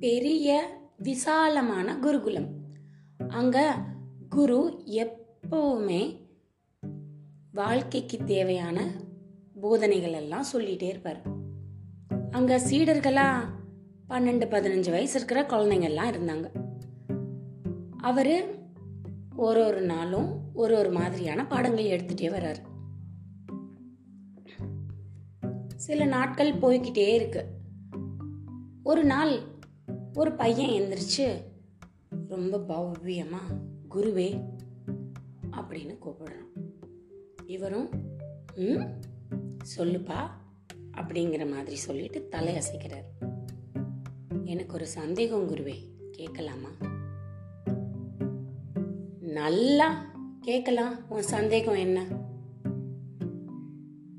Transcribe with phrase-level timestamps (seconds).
[0.00, 2.48] பெரிய விசாலமான குருகுலம்.
[3.28, 3.76] அங்க
[4.28, 6.16] குரு எப்பவுமே
[7.52, 8.90] வாழ்க்கைக்கு தேவையான
[9.60, 11.22] போதனைகள் எல்லாம் சொல்லிட்டே இருப்பார்.
[12.30, 13.40] அங்க சீடர்களா
[14.08, 16.50] பன்னெண்டு பதினஞ்சு வயசு இருக்கிற குழந்தைங்கள்லாம் இருந்தாங்க.
[17.96, 18.54] அவரு
[19.36, 22.68] ஒரு ஒரு நாளும் ஒரு ஒரு மாதிரியான பாடங்கள் எடுத்துட்டே வர்றாரு
[25.76, 27.46] சில நாட்கள் போய்கிட்டே இருக்கு.
[28.82, 29.49] ஒரு நாள்
[30.14, 31.42] ஒரு பையன் எந்திரிச்சு
[32.28, 33.40] ரொம்ப பவ்யமா
[33.90, 34.58] குருவே
[35.50, 36.72] அப்படின்னு கூப்பிடுறான்.
[37.46, 37.88] இவரும்
[38.54, 38.84] ம்
[39.76, 40.30] சொல்லுப்பா
[40.92, 43.04] அப்படிங்கிற மாதிரி சொல்லிட்டு தலையசைக்கிறார்.
[44.44, 45.76] எனக்கு ஒரு சந்தேகம் குருவே
[46.10, 46.68] கேட்கலாமா?
[49.20, 50.04] நல்லா
[50.40, 52.06] கேட்கலாம் உன் சந்தேகம் என்ன?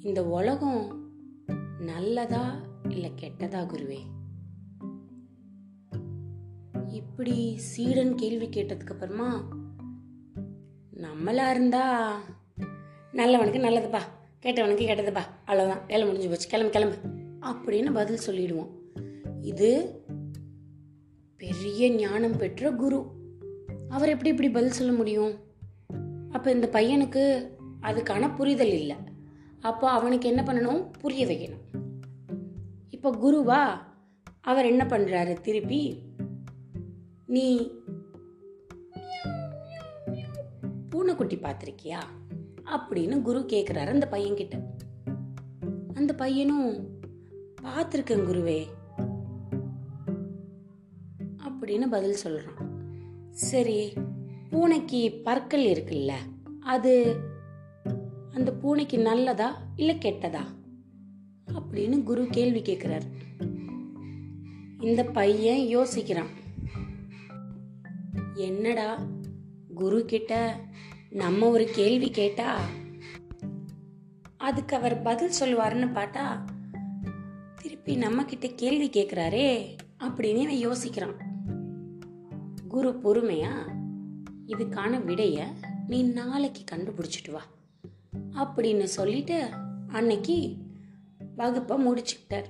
[0.00, 1.10] இந்த உலகம்
[1.78, 3.98] நல்லதா இல்லை கெட்டதா குருவே?
[6.96, 9.48] இப்படி சீடன் கேள்வி கேட்டதுக்கு அப்புறமா
[10.96, 12.16] நம்மளா இருந்தா
[13.12, 14.00] நல்லவனுக்கு நல்லதுப்பா
[14.42, 16.96] கேட்டவனுக்கு கெட்டதுப்பா அவ்வளோதான் வேலை முடிஞ்சு போச்சு கிளம்பு கிளம்பு
[17.40, 18.70] அப்படின்னு பதில் சொல்லிடுவோம்.
[19.40, 20.00] இது
[21.36, 23.06] பெரிய ஞானம் பெற்ற குரு.
[23.88, 25.34] அவர் எப்படி இப்படி பதில் சொல்ல முடியும்?
[26.30, 27.24] அப்போ இந்த பையனுக்கு
[27.84, 28.96] அதுக்கான புரிதல் இல்லை.
[29.60, 30.90] அப்போ அவனுக்கு என்ன பண்ணணும்?
[31.00, 31.84] புரிய வைக்கணும்.
[32.90, 33.78] இப்போ குருவா
[34.40, 36.05] அவர் என்ன பண்ணுறாரு திருப்பி
[37.26, 37.72] நீ
[40.90, 42.02] பூனைக்குட்டி பார்த்துருக்கியா?
[42.64, 44.62] அப்படின்னு குரு கேட்குறாரு அந்த பையன்கிட்ட.
[45.94, 47.00] அந்த பையனும்
[47.62, 48.66] பார்த்துருக்கேன் குருவே.
[51.38, 52.54] அப்படின்னு பதில் சொல்கிறான்
[53.30, 53.92] சரி
[54.50, 56.12] பூனைக்கு பற்கள் இருக்குல்ல
[56.60, 57.16] அது
[58.32, 60.44] அந்த பூனைக்கு நல்லதா இல்லை கெட்டதா?
[61.46, 63.06] அப்படின்னு குரு கேள்வி கேட்குறாரு
[64.80, 66.44] இந்த பையன் யோசிக்கிறான்.
[68.36, 69.06] என்னடா?
[69.74, 70.60] குரு கிட்ட
[71.10, 72.60] நம்ம ஒரு கேள்வி கேட்டா
[74.36, 76.44] அதுக்கு அவர் பதில் சொல்லுவாருன்னு பார்த்தா
[77.62, 81.16] திருப்பி நம்ம கிட்ட கேள்வி கேட்குறாரே அப்படின்னு இவன் யோசிக்கிறான்.
[82.68, 83.52] குரு பொறுமையா
[84.46, 85.46] இதுக்கான விடைய
[85.86, 87.42] நீ நாளைக்கு கண்டுபிடிச்சிட்டு வா
[88.34, 89.48] அப்படின்னு சொல்லிட்டு
[89.86, 90.56] அன்னைக்கு
[91.36, 92.44] வகுப்பை முடிச்சுக்கிட்டார்.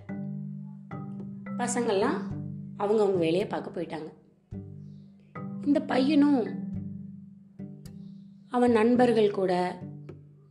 [1.59, 2.21] பசங்கள்லாம்
[2.79, 4.25] அவங்கவுங்க வேலையை பார்க்க போயிட்டாங்க.
[5.67, 6.47] இந்த பையனும்
[8.49, 9.79] அவன் நண்பர்கள் கூட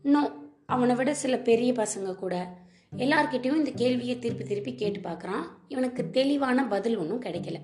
[0.03, 0.29] இன்னும்
[0.65, 2.63] அவனை விட சில பெரிய பசங்க கூட
[2.97, 5.45] எல்லார்கிட்டையும் இந்த கேள்வியை திருப்பி திருப்பி கேட்டு பார்க்குறான்.
[5.67, 7.55] இவனுக்கு தெளிவான பதில் ஒன்றும் கிடைக்கல.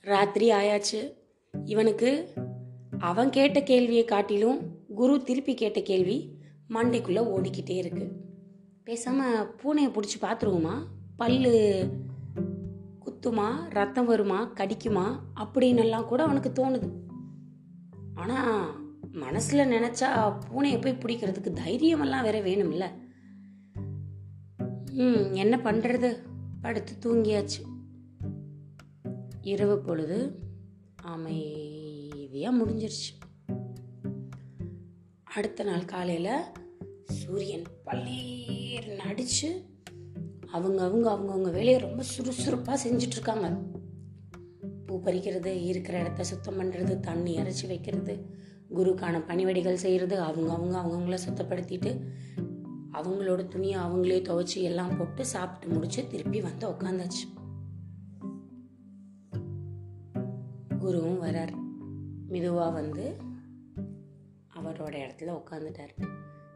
[0.00, 1.12] ராத்திரி ஆயாச்சு.
[1.64, 2.32] இவனுக்கு
[2.98, 4.58] அவன் கேட்ட கேள்வியை காட்டிலும்
[4.94, 6.36] குரு திருப்பி கேட்ட கேள்வி
[6.70, 8.12] மண்டைக்குள்ளே ஓடிக்கிட்டே இருக்கு.
[8.84, 10.74] பேசாமல் பூனையை பிடிச்சி பார்த்துருவோமா
[11.16, 11.86] பல்லு
[13.20, 16.90] குத்துமா ரத்தம் வருமா கடிக்குமா அப்படின்னெல்லாம் கூட அவனுக்கு தோணுது.
[18.14, 18.66] ஆனா
[19.12, 22.90] மனசுல நினைச்சா பூனையை போய் பிடிக்கிறதுக்கு தைரியமெல்லாம் வேற வேணும்ல.
[24.92, 26.16] ம் என்ன பண்றது?
[26.60, 27.64] படுத்து தூங்கியாச்சு.
[29.42, 30.38] இரவு பொழுது
[31.02, 33.20] அமைதியாக முடிஞ்சிருச்சு.
[35.24, 36.42] அடுத்த நாள் காலையில்
[37.04, 39.69] சூரியன் பள்ளீர் நடிச்சு
[40.52, 43.58] அவங்க அவங்க அவங்கவுங்க வேலையை ரொம்ப சுறுசுறுப்பாக செஞ்சிட்ருக்காங்க.
[44.86, 48.26] பூ பறிக்கிறது இருக்கிற இடத்த சுத்தம் பண்ணுறது தண்ணி இறைச்சி வைக்கிறது
[48.74, 52.06] குருக்கான பணிவடிகள் செய்கிறது அவங்க அவங்க அவங்கவுங்கள சுத்தப்படுத்திட்டு
[52.92, 57.24] அவங்களோட துணியை அவங்களே துவைச்சி எல்லாம் போட்டு சாப்பிட்டு முடிச்சு திருப்பி வந்து உக்காந்தாச்சு.
[60.80, 61.58] குருவும் வரார்.
[62.28, 63.16] மெதுவாக வந்து
[64.56, 66.08] அவரோட இடத்துல உட்காந்துட்டார்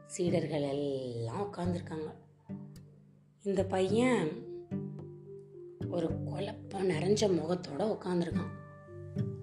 [0.07, 2.23] சீடர்கள் எல்லாம் உட்காந்துருக்காங்க
[3.45, 4.29] இந்த பையன்
[5.89, 8.53] ஒரு குழப்பம் நிறைஞ்ச முகத்தோட உட்காந்துருக்கான்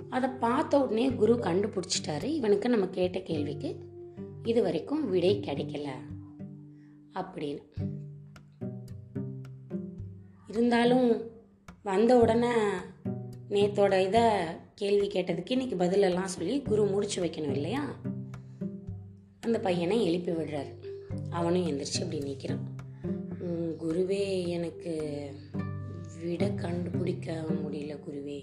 [0.09, 2.23] அதை பார்த்த உடனே குரு கண்டுபிடிச்சிட்டாரு.
[2.23, 3.75] இவனுக்கு நம்ம கேட்ட கேள்விக்கு
[4.44, 5.88] இது வரைக்கும் விடை கிடைக்கல
[7.13, 7.62] அப்படின்னு.
[10.48, 11.21] இருந்தாலும்
[11.83, 12.51] வந்த உடனே
[13.50, 14.21] நேத்தோட இதை
[14.75, 17.95] கேள்வி கேட்டதுக்கு இன்னைக்கு பதிலெல்லாம் சொல்லி குரு முடிச்சு வைக்கணும் இல்லையா?
[19.39, 20.74] அந்த பையனை எழுப்பி விடுறாரு.
[21.30, 22.70] அவனும் எந்திரிச்சு அப்படி நிற்கிறான்
[23.91, 24.91] குருவே எனக்கு
[26.21, 28.38] விட கண்டுபிடிக்க முடியல குருவே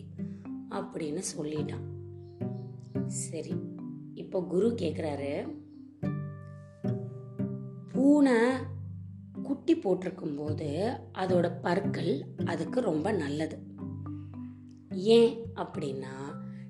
[0.71, 1.87] அப்படின்னு சொல்லிட்டான்.
[3.07, 3.55] சரி
[4.15, 5.33] இப்போ குரு கேட்குறாரு
[7.93, 8.37] பூனை
[9.43, 10.69] குட்டி போட்டிருக்கும் போது
[11.19, 12.13] அதோட பற்கள்
[12.45, 13.59] அதுக்கு ரொம்ப நல்லது.
[15.19, 16.15] ஏன் அப்படின்னா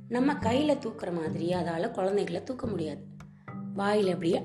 [0.08, 3.02] நம்ம கையில் தூக்குற மாதிரி அதால் குழந்தைகளை தூக்க முடியாது.
[3.75, 4.40] வாயில் அப்படியே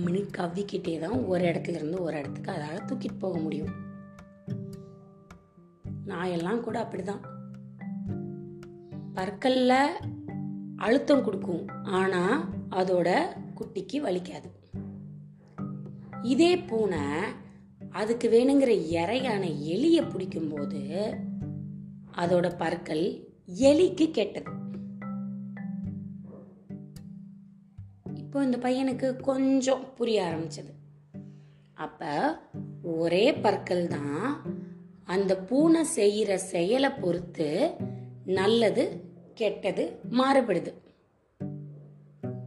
[0.00, 3.68] கம்முன்னு கவ்விக்கிட்டே தான் ஒரு இடத்துல இருந்து ஒரு இடத்துக்கு அதால் தூக்கிட்டு போக முடியும்.
[6.06, 7.20] நாயெல்லாம் கூட அப்படிதான்.
[9.14, 9.86] பற்கல்ல
[10.76, 11.68] அழுத்தம் கொடுக்கும்.
[11.84, 13.22] ஆனா அதோட
[13.54, 14.50] குட்டிக்கு வலிக்காது.
[16.22, 16.98] இதே பூனை
[17.90, 21.14] அதுக்கு வேணுங்கிற இறையான எலியை பிடிக்கும்போது
[22.14, 23.28] அதோட பற்கள்
[23.60, 24.59] எலிக்கு கெட்டது.
[28.30, 30.72] இப்போ இந்த பையனுக்கு கொஞ்சம் புரிய ஆரம்பிச்சது.
[31.74, 32.40] அப்போ
[32.82, 34.44] ஒரே பற்கள் தான்
[35.04, 37.70] அந்த பூனை செய்கிற செயலை பொறுத்து
[38.24, 39.04] நல்லது
[39.34, 40.72] கெட்டது மாறுபடுது.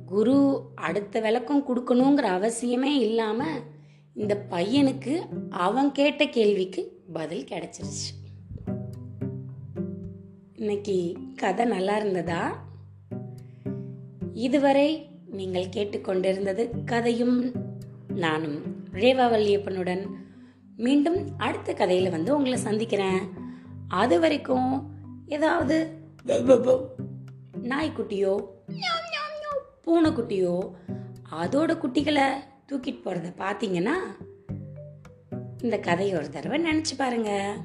[0.06, 3.44] குரு அடுத்த விளக்கம் கொடுக்கணுங்கிற அவசியமே இல்லாம
[4.14, 5.16] இந்த பையனுக்கு
[5.50, 8.12] அவன் கேட்ட கேள்விக்கு பதில் கிடைச்சிருச்சு.
[10.54, 12.44] இன்னைக்கு கதை நல்லா இருந்ததா?
[14.34, 17.38] இதுவரை நீங்கள் கேட்டுக்கொண்டிருந்தது கதையும்
[18.08, 18.58] நானும்
[18.92, 20.04] ரேவா வல்லியப்பனுடன்
[20.78, 23.22] மீண்டும் அடுத்த கதையில வந்து உங்களை சந்திக்கிறேன்.
[23.88, 24.70] அது வரைக்கும்
[25.26, 25.78] ஏதாவது
[27.62, 28.34] நாய்க்குட்டியோ
[29.86, 30.56] பூனைக்குட்டியோ
[31.42, 32.28] அதோட குட்டிகளை
[32.72, 33.96] தூக்கிட்டு போறத பார்த்தீங்கன்னா
[35.62, 37.58] இந்த கதையை ஒரு தடவை நினைச்சு பாருங்க.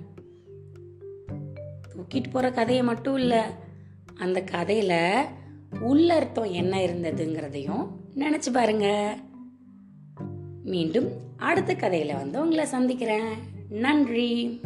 [1.88, 3.35] தூக்கிட்டு போற கதையை மட்டும் இல்ல
[4.17, 4.94] அந்த கதையில
[5.81, 9.17] உள்ள அர்த்தம் என்ன இருந்ததுங்கிறதையும் நினைச்சு பாருங்க.
[10.65, 13.29] மீண்டும் அடுத்த கதையில வந்து உங்களை சந்திக்கிறேன்.
[13.69, 14.61] நன்றி.